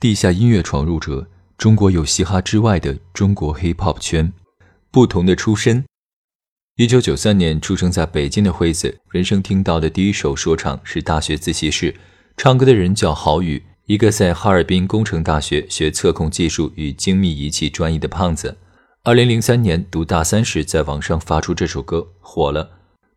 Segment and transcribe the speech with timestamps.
[0.00, 1.28] 地下音乐闯入者，
[1.58, 4.32] 中国有嘻哈之外的中国 hip hop 圈，
[4.90, 5.84] 不同的出身。
[6.76, 11.94] 一九九三年出生在北京的辉子，人生听到的第一首说唱是大学自习室，
[12.38, 18.56] 唱歌的人叫郝宇，一个在哈尔滨工程大学学测控技术与精密仪器专业的胖子。
[19.04, 22.70] 二零零三年读大三时，在网上发出这首歌，火了。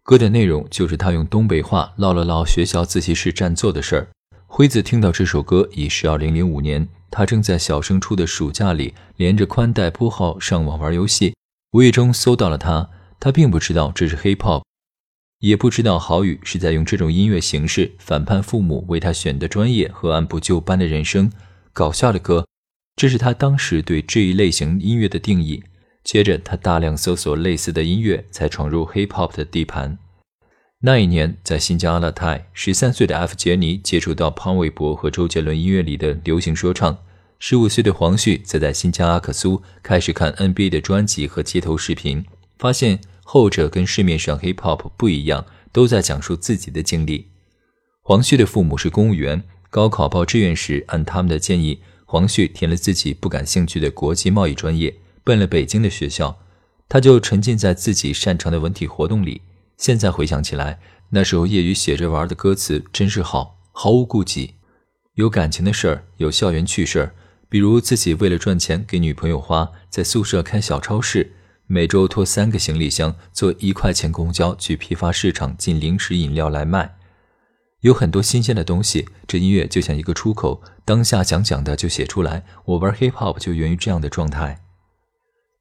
[0.04, 4.10] 歌的内容就是他用东北话唠了唠学校自习室占座的事儿。
[4.56, 11.34] 辉子听到这首歌已是二零零五年，他正在小升初的暑假里连着宽带拨号上网玩游戏，
[11.72, 12.88] 无意中搜到了他。
[13.20, 14.62] 他并不知道这是 hip hop，
[15.40, 21.32] 也不知道郝宇是在用这种音乐形式反叛父母为他选的专业和按部就班的人生。
[21.74, 22.46] 搞笑的歌，
[22.96, 25.64] 这是他当时对这一类型音乐的定义。
[26.04, 29.98] 接着他大量搜索类似的音乐，才闯入 hip hop 的地盘。
[30.86, 36.98] 那一年，在新疆阿勒泰，十三岁的 F 杰尼接触到潘玮柏和周杰伦音乐里的流行说唱；
[37.40, 42.26] 十五岁的黄旭则在新疆阿克苏开始看 NBA 的专辑和街头视频，
[42.58, 47.28] 发现后者跟市面上 hip hop 不一样，都在讲述自己的经历。
[48.02, 56.40] 黄旭的父母是公务员，高考报志愿时，按他们的建议，黄旭填了自己不感兴趣的国际贸易专业，奔了北京的学校，
[56.90, 59.44] 他就沉浸在自己擅长的文体活动里。
[59.84, 64.54] 现在回想起来，那时候业余写着玩的歌词真是好，毫无顾忌。
[65.16, 67.14] 有感情的事儿，有校园趣事儿，
[67.50, 71.34] 比如自己为了赚钱给女朋友花，在宿舍开小超市，
[71.68, 76.96] 每周拖三个行李箱，坐一块钱公交去批发市场进零食饮料来卖。
[77.82, 82.46] 有很多新鲜的东西，这音乐就像一个出口，当下想讲的就写出来。
[82.64, 84.62] 我玩 hip hop 就源于这样的状态。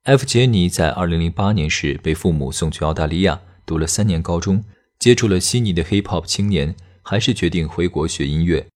[0.04, 3.40] F 杰尼在二零零八年时被父母送去澳大利亚。
[3.72, 4.62] 读了三年高中，
[4.98, 8.66] 接触了悉尼的 hip hop 青年，还是决定回国学音乐。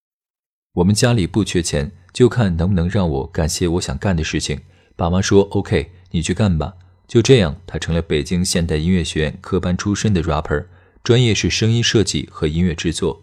[0.76, 4.58] 我们家里不缺钱，就看能不能让我干些我想干的事情。
[4.96, 6.72] 爸妈说 OK，你去干吧。
[7.06, 10.64] 就这样，他成了北京现代音乐学院科班出身的 rapper，
[11.04, 13.22] 专业是声音设计和音乐制作。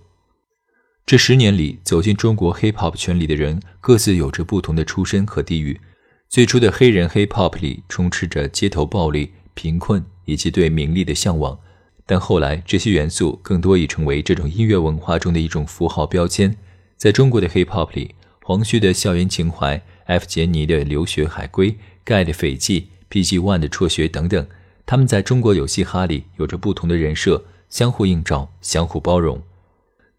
[1.08, 5.82] 这十年里，走进中国 hip hop 圈里的人，各自有着不同的出身和地域。
[6.30, 10.06] 最初的黑人 hip hop 里充斥着街头暴力、贫困。
[10.26, 11.58] 以及对名利的向往，
[12.06, 16.56] 但后来这些元素更多已成为这种音乐文化中的一种符号标签。
[16.98, 24.48] 在中国的 hip hop 里，黄旭的校园情怀、F 杰尼的留学海归、盖的斐济、PG One 的辍学等等，
[24.86, 29.42] 他们在中国有嘻哈里有着不同的人设，相互映照，相互包容。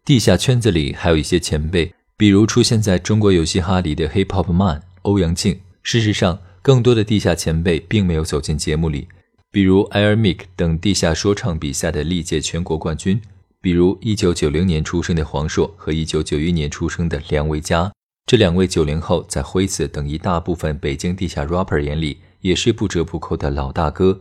[0.03, 5.59] 地下圈子里还有一些前辈，比如出现在中国有嘻哈里的 hip hop man 欧阳靖。
[5.81, 9.07] 事实上，更多的地下前辈并没有走进节目里。
[9.55, 13.21] 比如 Air Mic 等地下说唱比赛的历届全国冠军，
[13.61, 17.89] 比如1990年出生的黄硕和1991年出生的梁维嘉，
[18.25, 24.19] 这两位九零后在辉子等一大部分北京地下 rapper 眼里也是不折不扣的老大哥。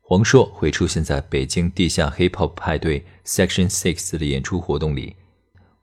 [0.00, 5.16] 黄硕会出现在北京地下 hip hop 派对 Section Six 的演出活动里，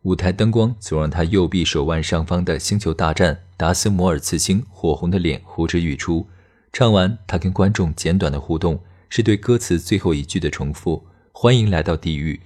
[0.03, 6.25] 舞台灯光总让他右臂手腕上方的星球大战达斯摩尔刺青火红的脸呼之欲出。
[6.71, 12.39] 唱完，他跟观众简短的互动，是对歌词最后一句的重复：“欢迎来到地狱。”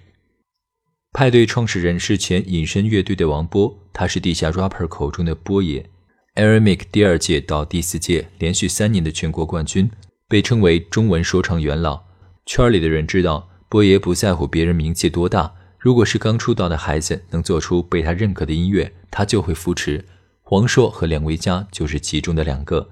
[1.12, 5.90] 派对创始人是前隐身乐队的王波，他是地下 rapper 口中的波爷。
[6.36, 9.92] Airmic 第二届到第四届连续三年的全国冠军，
[10.28, 12.04] 被称为中文说唱元老。
[12.48, 20.04] 圈里的人知道，波爷不在乎别人名气多大，如果是刚出道的孩子能做出被他认可的音乐，他就会扶持。
[20.42, 22.90] 黄硕和梁维嘉就是其中的两个。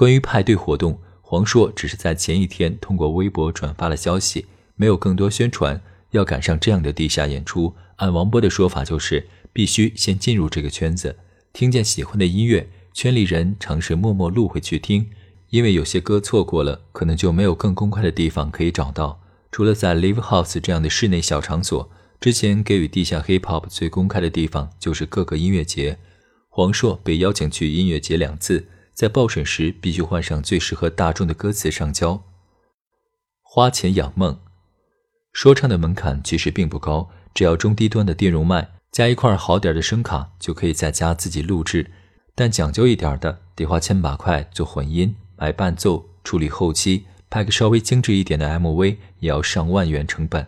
[0.00, 5.78] 关于派对活动，黄硕只是在前一天通过微博转发了消息，没有更多宣传。
[6.12, 11.18] 要赶上这样的地下演出，按王波的说法，就是必须先进入这个圈子，
[11.52, 15.10] 听见喜欢的音乐，圈里人尝试默默录回去听，
[15.50, 19.20] 因为有些歌错过了，可能就没有更公开的地方可以找到。
[19.52, 25.98] 除了在 Live House 这样的室内小场所，之前给予地下 Hip Hop 最公开的地方就是各个音乐节。
[26.48, 28.66] 黄硕被邀请去音乐节两次。
[29.00, 32.22] 在报审时必须换上最适合大众的歌词上交。
[33.40, 34.38] 花钱养梦，
[35.32, 41.90] 说唱的门槛其实并不高，只要中低端的电容麦加一块好点的声卡，就可以在家自己录制。
[42.34, 50.46] 但讲究一点的得花千把块做混音、买伴奏、处理后期，拍个稍微精致一点的 MV 也要上万元成本。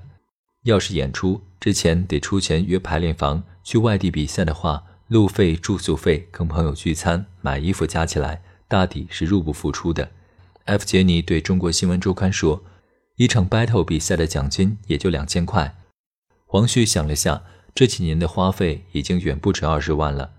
[0.64, 10.10] 要是演出之前得出钱约排练房，去外地比赛的话，路费、住宿费跟朋友聚餐、买衣服加起来，大抵是入不敷出的。
[10.64, 12.64] F 杰尼对中国新闻周刊说
[13.16, 15.76] ：“一场 battle 比赛的奖金也就两千块。”
[16.48, 17.42] 黄旭想了下，
[17.74, 20.30] 这几年的花费已经远不止二十万了。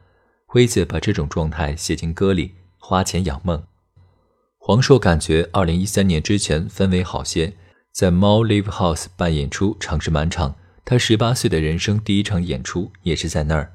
[0.47, 3.61] 辉子把这种状态写进歌里，花钱养梦。
[4.57, 7.53] 黄硕感觉二零一三年之前氛围好些。
[7.91, 10.55] 在猫 Live House 办演出，场是满场。
[10.83, 13.71] 他十八岁的人生第一场演出也是在那儿。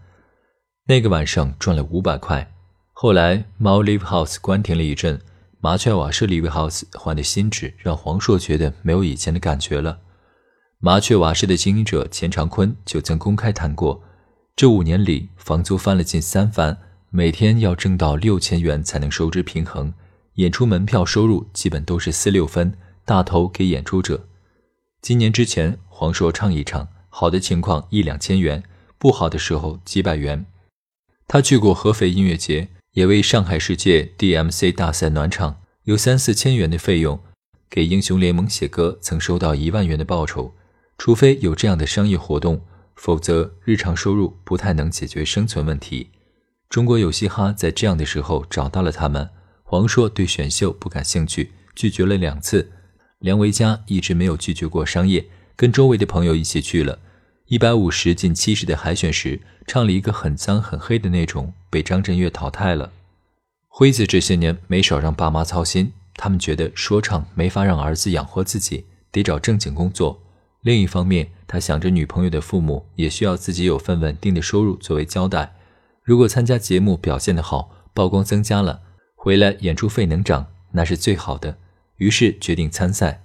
[0.91, 2.51] 那个晚上赚了五百块。
[2.95, 5.21] 后来猫 Live House 关停了一阵，
[5.61, 9.99] 麻雀瓦舍 Live House 换的新址让黄硕觉得没有以前的感觉了。
[10.79, 14.03] 麻雀瓦舍的经营者钱长坤就曾公开谈过，
[14.57, 16.79] 这五年里房租翻了近三番，
[17.11, 19.93] 每天要挣到六千元才能收支平衡，
[20.37, 22.73] 演出门票收入基本都是四六分。
[23.05, 24.27] 大头给演出者。
[25.03, 28.63] 今年之前，黄硕唱一场，好的情况一两千元，
[28.99, 30.47] 不好的时候几百元。
[31.31, 37.21] 他去过合肥音乐节，也为上海世界 DMC 大赛暖场，有三四千元的费用。
[37.69, 40.55] 给英雄联盟写歌，曾收到一万元的报酬。
[40.97, 42.63] 除非有这样的商业活动，
[42.97, 46.09] 否则日常收入不太能解决生存问题。
[46.71, 49.29] 中国有嘻哈在这样的时候找到了他们。
[49.65, 52.73] 黄硕对选秀不感兴趣，拒绝了两次。
[53.19, 56.99] 梁维嘉一直没有拒绝过商业，跟周围的朋友一起去了。
[57.51, 62.93] 一百五十进七十的海选时，唱了一个很脏很黑的那种，被张震岳淘汰了。
[63.69, 70.21] 辉子这些年没少让爸妈操心，他们觉得说唱没法让儿子养活自己，得找正经工作。
[70.61, 75.55] 另一方面，他想着女朋友的父母也需要自己有份稳定的收入作为交代。
[76.05, 78.83] 如果参加节目表现得好，曝光增加了，
[79.17, 81.57] 回来演出费能涨，那是最好的。
[81.97, 83.23] 于是决定参赛，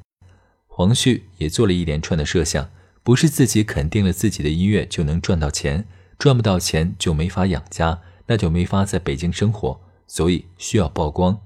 [0.68, 2.70] 黄旭也做了一连串的设想，
[3.04, 5.86] 不是自己肯定了自己的音乐就能赚到钱，
[6.18, 11.40] 赚不到钱就没法养家，那就没法在北京生活，所以需要曝光。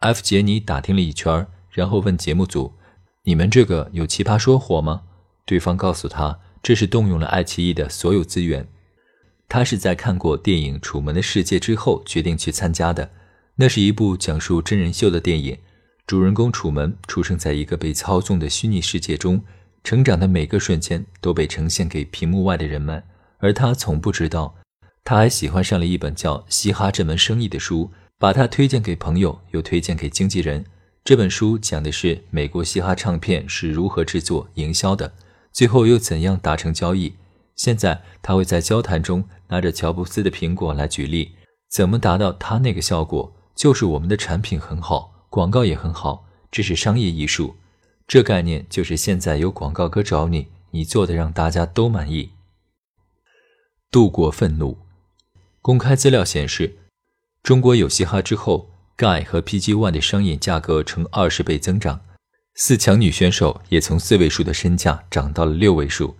[0.00, 2.74] F 杰尼打听了一圈，然后问节目组
[3.22, 5.02] ：“你们这个有奇葩说火吗？”
[5.46, 8.66] 对方告诉他，这是动用了爱奇艺的所有资源。
[9.48, 13.12] 他是在看过电影《楚门的世界》之后决定去参加的，
[13.54, 15.56] 那是一部讲述真人秀的电影。
[16.04, 19.42] 主人公楚门出生在一个被操纵的虚拟世界中，
[19.86, 23.00] 成长的每个瞬间都被呈现给屏幕外的人们，
[23.38, 24.56] 而他从不知道。
[25.04, 30.64] 他还喜欢上了一本叫《嘻哈这门生意》的书，把它推荐给朋友，又推荐给经纪人。
[31.04, 35.12] 这本书讲的是美国嘻哈唱片是如何制作、营销的，
[35.52, 37.14] 最后又怎样达成交易。
[37.54, 41.36] 现在他会在交谈中拿着乔布斯的苹果来举例，
[41.70, 43.32] 怎么达到他那个效果？
[43.54, 45.28] 就是我们的产品很好。
[45.30, 47.54] 广告也很好，这是商业艺术。
[48.06, 52.30] 这概念就是现在有广告哥找你，你做的让大家都满意。
[53.90, 54.78] 度过愤怒。
[55.60, 56.76] 公开资料显示，
[57.42, 62.00] 中国有嘻哈之后，Guy 和 PG One 的商演价格呈二十倍增长，
[62.54, 66.16] 四强女选手也从四位数的身价涨到了六位数。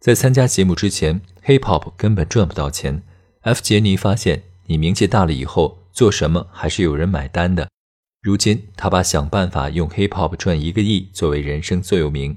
[0.00, 3.02] 在参加节目之前，Hip Hop 根本赚不到钱。
[3.42, 7.68] F 杰尼发现，你名气大了以后，做什么还是有人买单的。
[8.26, 12.36] 如今，他把想办法用 hip hop 赚一个亿作为人生座右铭。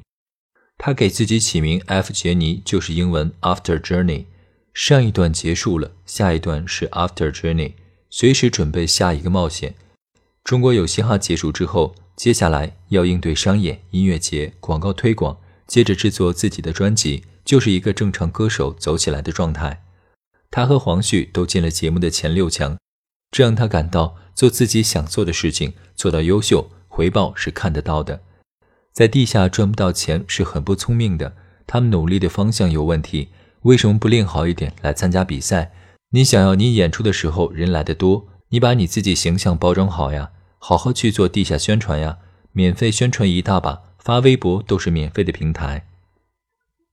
[0.77, 4.25] 他给自己起名 F 杰尼，就是英文 After Journey。
[4.72, 7.74] 上一段结束了，下一段是 After Journey，
[8.12, 9.74] 随时准备下一个冒险。
[10.43, 19.84] 中国有嘻哈结束之后，接下来要应对商演、音乐节、广告推广，接着制作自己的专辑，就是一个正常歌手走起来的状态。
[20.51, 22.77] 他和黄旭都进了节目的前六强。
[23.32, 28.22] 这让他感到做自己想做的事情，做到优秀，回报是看得到的。
[28.92, 31.36] 在地下赚不到钱是很不聪明的，
[31.68, 33.30] 他们努力的方向有问题。
[33.64, 35.72] 为什么不练好一点来参加比赛？
[36.12, 42.18] 你想要你演出的时候人来的多，你把你自己形象包装好呀，好好去做地下宣传呀，
[42.52, 45.86] 免费宣传一大把，发微博都是免费的平台。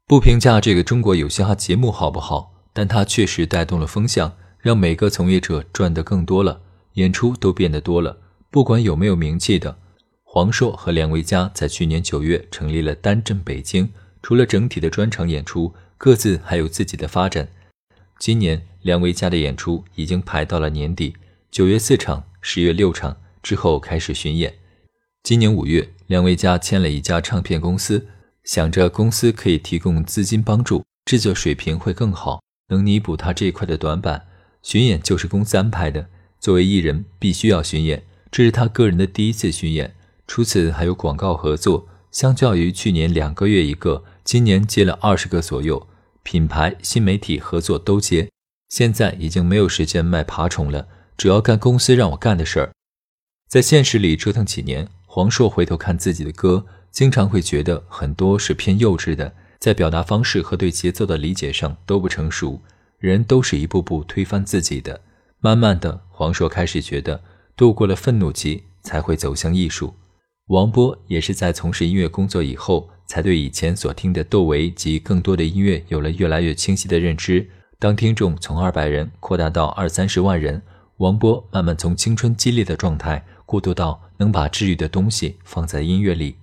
[0.06, 4.34] 不评价这个中国有嘻哈节目好不好，但它确实带动了风向。
[4.66, 6.60] 让每个从业者赚得更多了，
[6.94, 8.18] 演出都变得多了。
[8.50, 9.78] 不管有没有名气的，
[10.24, 13.88] 黄硕和梁维嘉在去年九月成立了单镇北京。
[14.24, 17.46] 除了整体的专场演出，各自还有自己的发展。
[18.18, 21.14] 今年梁维嘉的演出已经排到了年底，
[21.48, 24.52] 九月四场，十月六场之后开始巡演。
[25.22, 28.08] 今年五月，梁维嘉签了一家唱片公司，
[28.42, 34.26] 想着公司可以提供资金帮助，制作水平会更好，能弥补他这一块的短板。
[34.66, 36.08] 巡演就是公司安排的，
[36.40, 39.94] 作为艺人必须要巡演，这是他个人的第一次巡演。
[40.26, 45.86] 除此还有广告合作，相较于去年两个月一个，今年接了二十个左右，
[46.24, 48.28] 品牌、新媒体合作都接。
[48.68, 52.72] 现在已经没有时间卖爬虫了，主要干公司让我干的事儿。
[53.48, 62.60] 在现实里折腾几年，黄硕回头看自己的歌，经常会觉得很多是偏幼稚的，在表达方式和对节奏的理解上都不成熟。
[62.98, 65.00] 人都是一步步推翻自己的，
[65.40, 67.20] 慢慢的，黄硕开始觉得，
[67.56, 69.94] 度过了愤怒期才会走向艺术。
[70.48, 77.48] 王波也是在从事音乐工作以后，才对以前所听的窦唯及更多的音乐有了越来越清晰的认知。
[77.78, 80.62] 当听众从二百人扩大到二三十万人，
[80.98, 86.36] 王波慢慢从青春激烈的状态过渡到能把治愈的东西放在音乐里。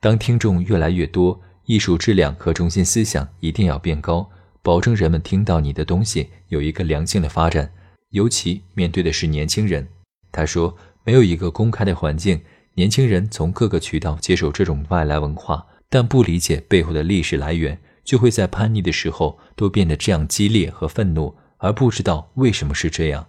[0.00, 4.28] 当听众越来越多，艺术质量和中心思想一定要变高。
[4.62, 7.72] 保证人们听到你的东西有一个良性的发展，
[8.10, 9.88] 尤其面对的是年轻人。
[10.30, 12.40] 他说，没有一个公开的环境，
[12.74, 23.26] 年轻人从各个渠道接受这种外来文化，但不理解背后的历史来源，就会在叛逆的时候都变得这样激烈和愤怒，而不知道为什么是这样。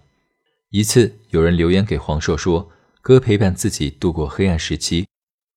[0.70, 2.70] 一次，有人留言给黄硕说
[3.02, 5.06] ：“哥陪伴自己度过黑暗时期。”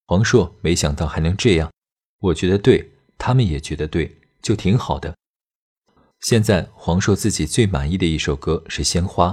[0.07, 1.71] 黄硕没想到还能这样，
[2.19, 5.15] 我觉得对，他们也觉得对，就挺好的。
[6.21, 9.29] 现在黄硕自己最满意的一首歌是《鲜花》，